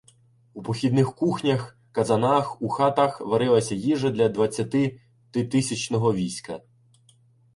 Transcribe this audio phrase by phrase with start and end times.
[0.53, 4.97] У похідних кухнях, казанах, у хатах варилася їжа для двадця-
[5.31, 6.59] титисячного війська.